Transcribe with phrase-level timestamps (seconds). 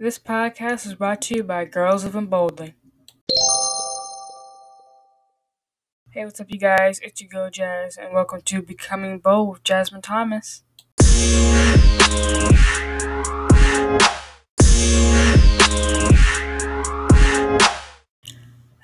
[0.00, 2.74] This podcast is brought to you by Girls Living Boldly.
[6.10, 7.00] Hey, what's up, you guys?
[7.00, 10.62] It's your girl Jazz, and welcome to Becoming Bold with Jasmine Thomas.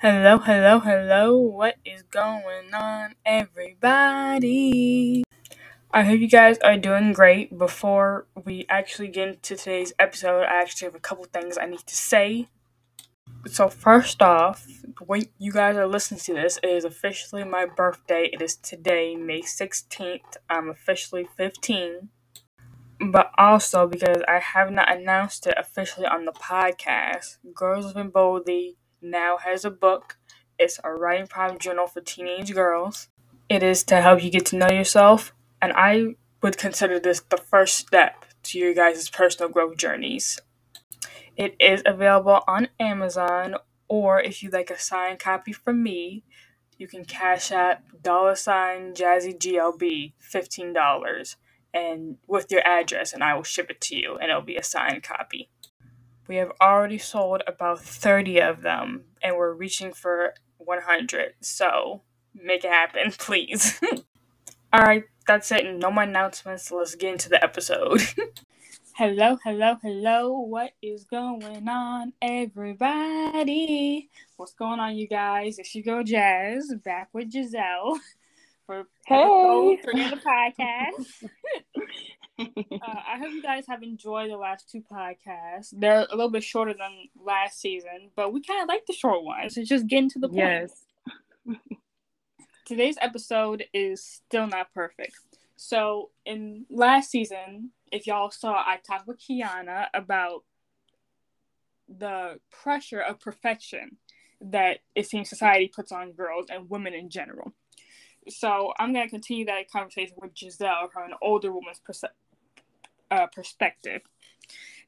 [0.01, 1.37] Hello, hello, hello.
[1.37, 5.23] What is going on, everybody?
[5.95, 7.57] I hope you guys are doing great.
[7.57, 11.87] Before we actually get into today's episode, I actually have a couple things I need
[11.87, 12.49] to say.
[13.47, 14.67] So, first off,
[15.05, 18.29] when you guys are listening to this, it is officially my birthday.
[18.33, 20.35] It is today, May 16th.
[20.49, 22.09] I'm officially 15.
[22.99, 28.75] But also, because I have not announced it officially on the podcast, Girls Living Boldly
[29.01, 30.17] now has a book.
[30.59, 33.07] It's a writing prompt journal for teenage girls.
[33.47, 37.37] It is to help you get to know yourself, and I would consider this the
[37.37, 40.39] first step to your guys' personal growth journeys.
[41.35, 43.55] It is available on Amazon,
[43.87, 46.23] or if you'd like a signed copy from me,
[46.77, 51.37] you can Cash App dollar sign Jazzy GLB fifteen dollars
[51.75, 54.63] and with your address and I will ship it to you and it'll be a
[54.63, 55.49] signed copy.
[56.27, 61.33] We have already sold about 30 of them and we're reaching for 100.
[61.41, 62.01] So
[62.33, 63.79] make it happen, please.
[64.73, 65.65] All right, that's it.
[65.77, 66.71] No more announcements.
[66.71, 68.01] Let's get into the episode.
[68.93, 70.39] hello, hello, hello.
[70.39, 74.09] What is going on, everybody?
[74.37, 75.59] What's going on, you guys?
[75.59, 77.99] It's your girl Jazz back with Giselle
[78.65, 79.79] for hey.
[79.83, 81.29] three of the podcast.
[82.39, 85.73] uh, I hope you guys have enjoyed the last two podcasts.
[85.73, 89.23] They're a little bit shorter than last season, but we kind of like the short
[89.23, 89.57] ones.
[89.57, 90.39] It's just getting to the point.
[90.39, 90.84] Yes.
[92.65, 95.19] Today's episode is still not perfect.
[95.55, 100.43] So, in last season, if y'all saw, I talked with Kiana about
[101.87, 103.97] the pressure of perfection
[104.41, 107.53] that it seems society puts on girls and women in general.
[108.29, 112.03] So, I'm going to continue that conversation with Giselle from an older woman's pers-
[113.11, 114.01] uh, perspective.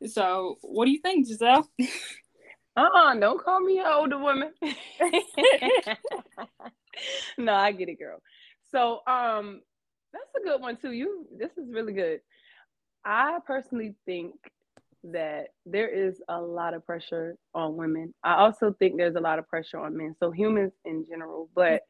[0.08, 1.70] So, what do you think, Giselle?
[2.78, 4.52] Uh-uh, don't call me an older woman.
[7.38, 8.22] no, I get it, girl.
[8.72, 9.62] So, um,
[10.14, 10.92] that's a good one too.
[10.92, 12.20] You, this is really good.
[13.04, 14.36] I personally think
[15.04, 18.14] that there is a lot of pressure on women.
[18.24, 20.16] I also think there's a lot of pressure on men.
[20.20, 21.82] So humans in general, but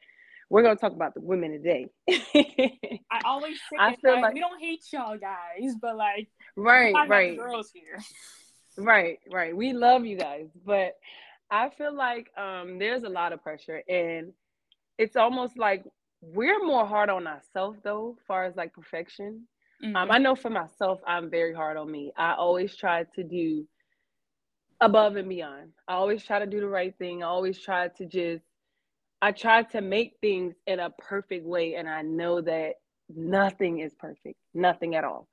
[0.50, 1.88] we're gonna talk about the women today.
[2.08, 6.94] I always say I feel like, like, we don't hate y'all guys, but like right,
[7.08, 7.98] right, girls here.
[8.78, 9.56] Right, right.
[9.56, 10.94] We love you guys, but
[11.50, 14.32] I feel like um, there's a lot of pressure, and
[14.98, 15.84] it's almost like
[16.22, 19.48] we're more hard on ourselves though, far as like perfection.
[19.84, 19.96] Um, mm-hmm.
[19.96, 22.12] Um, I know for myself, I'm very hard on me.
[22.16, 23.66] I always try to do
[24.80, 25.72] above and beyond.
[25.88, 27.22] I always try to do the right thing.
[27.24, 28.44] I always try to just,
[29.22, 32.74] I try to make things in a perfect way, and I know that
[33.08, 35.28] nothing is perfect, nothing at all.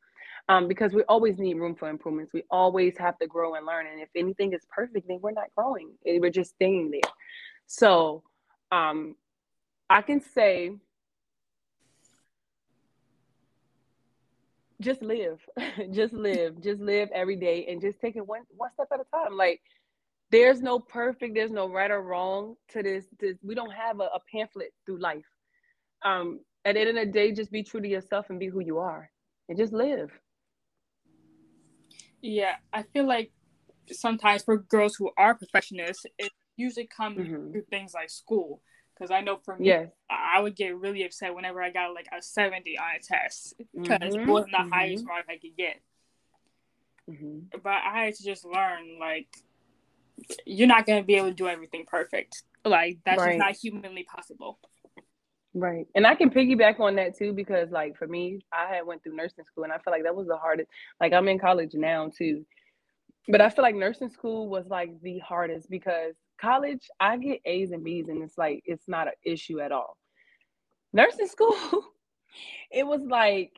[0.47, 2.31] Um, because we always need room for improvements.
[2.31, 3.87] We always have to grow and learn.
[3.87, 5.93] And if anything is perfect, then we're not growing.
[6.05, 7.11] We're just staying there.
[7.65, 8.21] So
[8.71, 9.15] um,
[9.89, 10.75] I can say
[14.81, 15.39] just live
[15.91, 19.05] just live just live every day and just take it one one step at a
[19.15, 19.61] time like
[20.31, 24.03] there's no perfect there's no right or wrong to this, this we don't have a,
[24.03, 25.25] a pamphlet through life
[26.03, 28.59] um at the end of the day just be true to yourself and be who
[28.59, 29.09] you are
[29.47, 30.11] and just live
[32.25, 33.31] yeah i feel like
[33.91, 37.51] sometimes for girls who are perfectionists it usually comes mm-hmm.
[37.51, 38.61] through things like school
[38.95, 39.89] because I know for me, yes.
[40.09, 43.99] I would get really upset whenever I got like a 70 on a test because
[43.99, 44.21] mm-hmm.
[44.21, 44.71] it wasn't the mm-hmm.
[44.71, 45.81] highest mark I could get.
[47.09, 47.59] Mm-hmm.
[47.61, 49.27] But I had to just learn like
[50.45, 52.43] you're not going to be able to do everything perfect.
[52.63, 53.37] Like that's right.
[53.37, 54.59] just not humanly possible.
[55.55, 55.87] Right.
[55.95, 59.15] And I can piggyback on that too because like for me, I had went through
[59.15, 60.69] nursing school and I feel like that was the hardest.
[61.01, 62.45] Like I'm in college now too.
[63.29, 67.71] But I feel like nursing school was like the hardest because college, I get A's
[67.71, 69.97] and B's, and it's like it's not an issue at all.
[70.93, 71.55] Nursing school,
[72.71, 73.53] it was like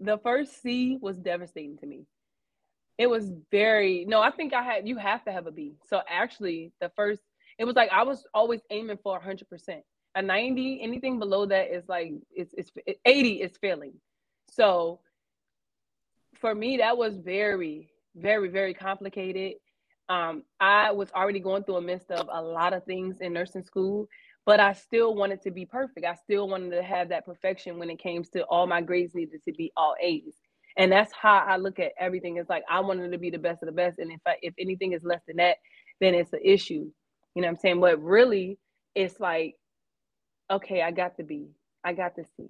[0.00, 2.06] the first C was devastating to me.
[2.98, 5.74] It was very no, I think I had you have to have a B.
[5.88, 7.22] So actually, the first
[7.58, 9.82] it was like I was always aiming for hundred percent.
[10.14, 12.70] A ninety, anything below that is like it's it's
[13.04, 13.94] eighty is failing.
[14.50, 15.00] So
[16.40, 19.54] for me, that was very, very, very complicated
[20.10, 23.62] um, I was already going through a midst of a lot of things in nursing
[23.62, 24.08] school,
[24.44, 26.04] but I still wanted to be perfect.
[26.04, 29.40] I still wanted to have that perfection when it came to all my grades needed
[29.44, 30.34] to be all A's.
[30.76, 32.38] And that's how I look at everything.
[32.38, 34.00] It's like I wanted to be the best of the best.
[34.00, 35.58] And if I, if anything is less than that,
[36.00, 36.90] then it's an issue.
[37.36, 37.80] You know what I'm saying?
[37.80, 38.58] But really,
[38.96, 39.54] it's like,
[40.50, 41.50] okay, I got the B.
[41.84, 42.48] I got the C.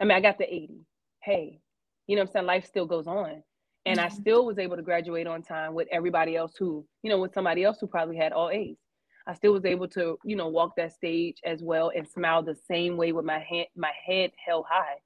[0.00, 0.86] I mean, I got the 80.
[1.22, 1.60] Hey,
[2.06, 2.46] you know what I'm saying?
[2.46, 3.42] Life still goes on.
[3.86, 4.06] And mm-hmm.
[4.06, 7.34] I still was able to graduate on time with everybody else who, you know, with
[7.34, 8.76] somebody else who probably had all A's.
[9.26, 12.56] I still was able to, you know, walk that stage as well and smile the
[12.68, 14.96] same way with my hand, my head held high.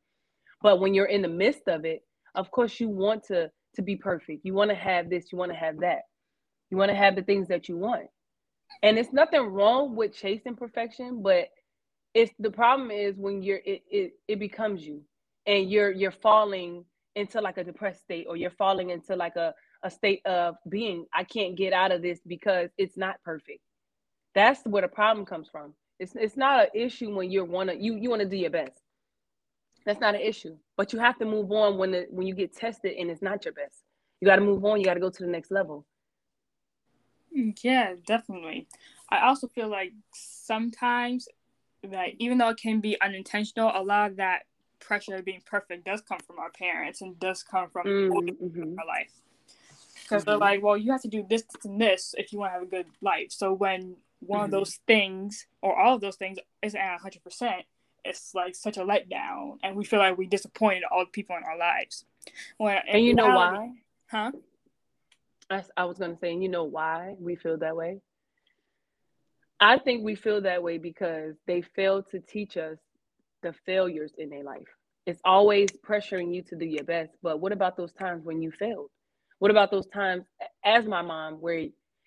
[0.61, 2.03] But when you're in the midst of it,
[2.35, 4.45] of course you want to to be perfect.
[4.45, 6.01] You want to have this, you want to have that.
[6.71, 8.07] You want to have the things that you want.
[8.83, 11.49] And it's nothing wrong with chasing perfection, but
[12.19, 15.01] it's the problem is when you're it it, it becomes you
[15.47, 16.85] and you're you're falling
[17.15, 19.55] into like a depressed state or you're falling into like a,
[19.85, 23.61] a state of being i can't get out of this because it's not perfect.
[24.35, 25.75] That's where the problem comes from.
[25.99, 28.51] It's, it's not an issue when you're want to you, you want to do your
[28.51, 28.81] best.
[29.87, 32.55] That's not an issue but you have to move on when the when you get
[32.55, 33.85] tested and it's not your best.
[34.21, 35.87] You got to move on you got to go to the next level.
[37.63, 38.67] Yeah definitely.
[39.09, 41.29] I also feel like sometimes
[41.85, 44.43] that even though it can be unintentional a lot of that
[44.81, 48.79] pressure of being perfect does come from our parents and does come from mm-hmm.
[48.79, 49.13] our life.
[50.03, 50.31] Because mm-hmm.
[50.31, 52.55] they're like, well, you have to do this, this, and this if you want to
[52.55, 53.31] have a good life.
[53.31, 54.45] So when one mm-hmm.
[54.47, 57.63] of those things or all of those things isn't at 100%,
[58.05, 59.59] it's like such a letdown.
[59.63, 62.05] And we feel like we disappointed all the people in our lives.
[62.57, 63.71] When, and you know why?
[64.11, 64.33] Huh?
[65.51, 68.01] I, I was going to say, and you know why we feel that way?
[69.61, 72.79] I think we feel that way because they failed to teach us
[73.43, 74.69] the failures in their life.
[75.07, 77.13] It's always pressuring you to do your best.
[77.23, 78.91] But what about those times when you failed?
[79.39, 80.25] What about those times,
[80.65, 81.67] as my mom, where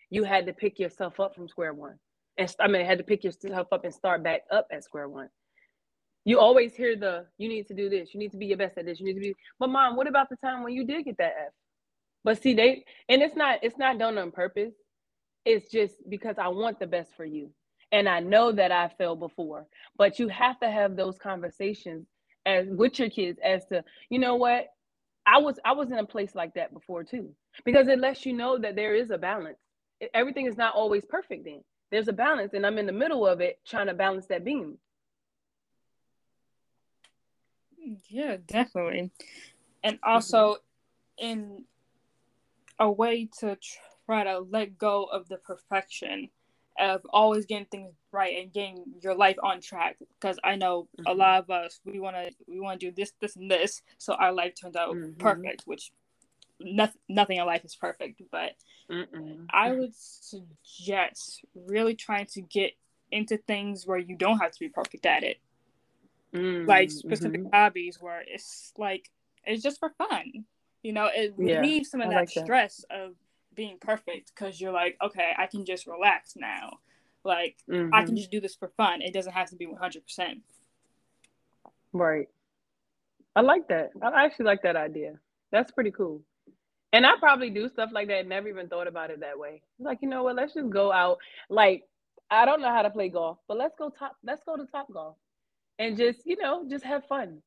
[0.09, 1.95] you had to pick yourself up from square one?
[2.37, 5.29] And I mean, had to pick yourself up and start back up at square one.
[6.25, 8.77] You always hear the, you need to do this, you need to be your best
[8.77, 9.35] at this, you need to be.
[9.59, 11.53] But mom, what about the time when you did get that F?
[12.23, 14.73] But see, they, and it's not, it's not done on purpose.
[15.45, 17.51] It's just because I want the best for you
[17.91, 19.67] and I know that I fell before.
[19.97, 22.07] But you have to have those conversations
[22.45, 24.67] as with your kids as to, you know what?
[25.25, 27.31] I was I was in a place like that before too.
[27.65, 29.59] Because it lets you know that there is a balance.
[30.13, 31.61] Everything is not always perfect then.
[31.91, 34.77] There's a balance and I'm in the middle of it trying to balance that beam.
[38.09, 39.11] Yeah, definitely.
[39.83, 40.57] And also
[41.19, 41.25] mm-hmm.
[41.25, 41.65] in
[42.79, 43.57] a way to
[44.05, 46.29] try to let go of the perfection
[46.79, 51.07] of always getting things right and getting your life on track because i know mm-hmm.
[51.07, 53.81] a lot of us we want to we want to do this this and this
[53.97, 55.17] so our life turns out mm-hmm.
[55.19, 55.91] perfect which
[56.59, 58.51] nothing nothing in life is perfect but
[58.89, 59.45] Mm-mm.
[59.51, 62.71] i would suggest really trying to get
[63.11, 65.37] into things where you don't have to be perfect at it
[66.33, 66.67] mm-hmm.
[66.67, 69.09] like specific hobbies where it's like
[69.45, 70.45] it's just for fun
[70.83, 73.01] you know it yeah, relieves some of that like stress that.
[73.01, 73.11] of
[73.55, 76.79] being perfect because you're like, okay, I can just relax now.
[77.23, 77.93] Like mm-hmm.
[77.93, 79.01] I can just do this for fun.
[79.01, 80.41] It doesn't have to be 100%.
[81.93, 82.27] Right.
[83.35, 83.91] I like that.
[84.01, 85.19] I actually like that idea.
[85.51, 86.21] That's pretty cool.
[86.93, 88.27] And I probably do stuff like that.
[88.27, 89.61] Never even thought about it that way.
[89.79, 90.35] Like, you know what?
[90.35, 91.19] Let's just go out.
[91.49, 91.83] Like,
[92.29, 94.15] I don't know how to play golf, but let's go top.
[94.23, 95.15] Let's go to Topgolf,
[95.77, 97.41] and just you know, just have fun.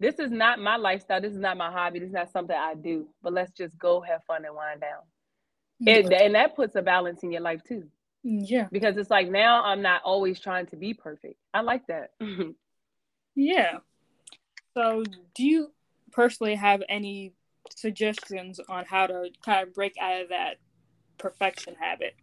[0.00, 1.20] This is not my lifestyle.
[1.20, 1.98] This is not my hobby.
[1.98, 3.06] This is not something I do.
[3.22, 5.02] But let's just go have fun and wind down.
[5.86, 7.84] It, and that puts a balance in your life too.
[8.22, 8.68] Yeah.
[8.72, 11.36] Because it's like now I'm not always trying to be perfect.
[11.52, 12.12] I like that.
[13.34, 13.78] yeah.
[14.74, 15.04] So,
[15.34, 15.72] do you
[16.12, 17.34] personally have any
[17.74, 20.56] suggestions on how to kind of break out of that
[21.18, 22.14] perfection habit?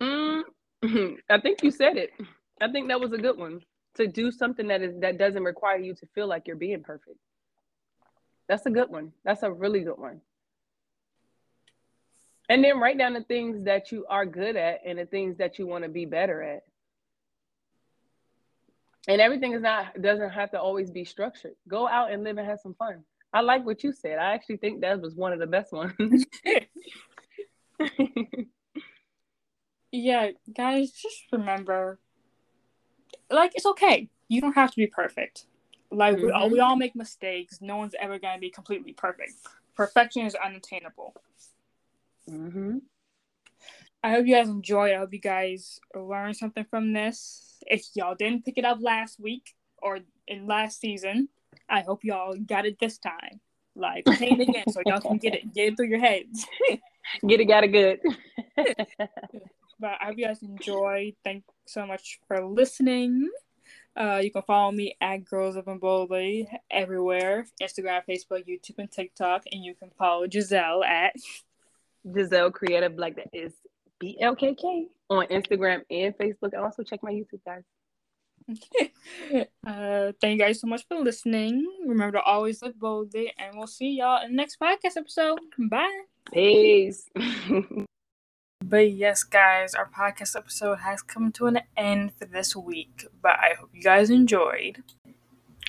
[0.00, 0.42] Mm,
[1.30, 2.10] I think you said it.
[2.60, 3.62] I think that was a good one
[3.94, 7.16] to do something that is that doesn't require you to feel like you're being perfect.
[8.48, 9.12] That's a good one.
[9.24, 10.20] That's a really good one.
[12.48, 15.58] And then write down the things that you are good at and the things that
[15.58, 16.64] you want to be better at.
[19.08, 21.54] And everything is not doesn't have to always be structured.
[21.68, 23.04] Go out and live and have some fun.
[23.32, 24.18] I like what you said.
[24.18, 26.24] I actually think that was one of the best ones.
[29.92, 31.98] yeah, guys, just remember
[33.30, 34.08] like it's okay.
[34.28, 35.46] You don't have to be perfect.
[35.90, 36.26] Like mm-hmm.
[36.26, 37.58] we, all, we all make mistakes.
[37.60, 39.32] No one's ever gonna be completely perfect.
[39.76, 41.14] Perfection is unattainable.
[42.30, 42.78] Mm-hmm.
[44.02, 44.92] I hope you guys enjoyed.
[44.92, 47.56] I hope you guys learned something from this.
[47.66, 51.28] If y'all didn't pick it up last week or in last season,
[51.68, 53.40] I hope y'all got it this time.
[53.76, 56.46] Like say it again so y'all can get it, get it through your heads.
[57.26, 58.00] get it, got it good.
[59.80, 61.14] but I hope you guys enjoyed.
[61.24, 63.28] Thanks so much for listening.
[63.96, 68.90] Uh, you can follow me at Girls Up and Boldly everywhere Instagram, Facebook, YouTube, and
[68.90, 69.44] TikTok.
[69.52, 71.14] And you can follow Giselle at
[72.12, 73.52] Giselle Creative, like that is
[74.00, 76.52] B L K K on Instagram and Facebook.
[76.52, 77.62] And also check my YouTube, guys.
[79.66, 81.66] uh, thank you guys so much for listening.
[81.86, 85.38] Remember to always live boldly, and we'll see y'all in the next podcast episode.
[85.58, 86.02] Bye.
[86.32, 87.08] Peace.
[88.74, 93.06] but yes, guys, our podcast episode has come to an end for this week.
[93.22, 94.82] But I hope you guys enjoyed.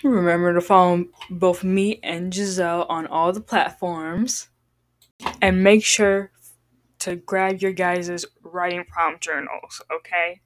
[0.04, 4.50] Remember to follow both me and Giselle on all the platforms.
[5.40, 6.32] And make sure
[6.98, 10.42] to grab your guys' writing prompt journals, okay?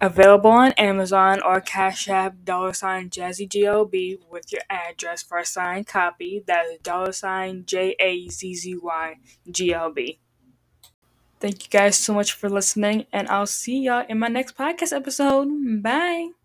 [0.00, 5.44] Available on Amazon or Cash App dollar sign Jazzy GLB with your address for a
[5.44, 6.44] signed copy.
[6.46, 9.16] That is dollar sign J A Z Z Y
[9.50, 10.20] G L B.
[11.40, 14.92] Thank you guys so much for listening, and I'll see y'all in my next podcast
[14.94, 15.48] episode.
[15.82, 16.39] Bye.